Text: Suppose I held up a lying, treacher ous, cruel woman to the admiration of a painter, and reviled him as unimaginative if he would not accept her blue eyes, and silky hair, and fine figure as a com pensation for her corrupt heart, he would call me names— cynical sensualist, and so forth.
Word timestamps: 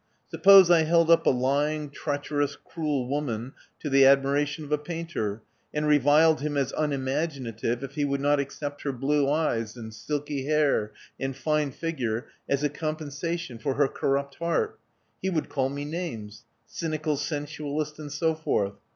Suppose 0.31 0.71
I 0.71 0.81
held 0.81 1.11
up 1.11 1.27
a 1.27 1.29
lying, 1.29 1.91
treacher 1.91 2.41
ous, 2.41 2.55
cruel 2.65 3.07
woman 3.07 3.53
to 3.77 3.87
the 3.87 4.03
admiration 4.03 4.63
of 4.63 4.71
a 4.71 4.79
painter, 4.79 5.43
and 5.75 5.85
reviled 5.85 6.41
him 6.41 6.57
as 6.57 6.73
unimaginative 6.75 7.83
if 7.83 7.91
he 7.93 8.03
would 8.03 8.19
not 8.19 8.39
accept 8.39 8.81
her 8.81 8.91
blue 8.93 9.29
eyes, 9.29 9.77
and 9.77 9.93
silky 9.93 10.45
hair, 10.47 10.91
and 11.19 11.35
fine 11.35 11.69
figure 11.69 12.25
as 12.49 12.63
a 12.63 12.69
com 12.69 12.95
pensation 12.97 13.61
for 13.61 13.75
her 13.75 13.87
corrupt 13.87 14.33
heart, 14.39 14.79
he 15.21 15.29
would 15.29 15.49
call 15.49 15.69
me 15.69 15.85
names— 15.85 16.45
cynical 16.65 17.15
sensualist, 17.15 17.99
and 17.99 18.11
so 18.11 18.33
forth. 18.33 18.73